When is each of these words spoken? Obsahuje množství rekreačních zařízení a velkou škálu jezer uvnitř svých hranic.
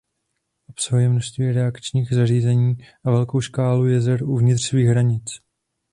Obsahuje 0.69 1.09
množství 1.09 1.45
rekreačních 1.51 2.13
zařízení 2.13 2.77
a 3.05 3.11
velkou 3.11 3.41
škálu 3.41 3.87
jezer 3.87 4.23
uvnitř 4.23 4.67
svých 4.67 4.87
hranic. 4.87 5.39